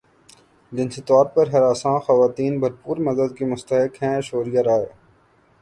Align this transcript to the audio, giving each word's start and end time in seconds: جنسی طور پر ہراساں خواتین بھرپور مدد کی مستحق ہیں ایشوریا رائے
جنسی 0.71 1.01
طور 1.09 1.25
پر 1.33 1.45
ہراساں 1.53 1.97
خواتین 2.05 2.59
بھرپور 2.61 2.97
مدد 3.07 3.37
کی 3.37 3.45
مستحق 3.51 4.01
ہیں 4.03 4.15
ایشوریا 4.15 4.61
رائے 4.63 4.87